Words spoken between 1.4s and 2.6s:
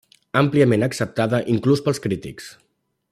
inclús pels crítics.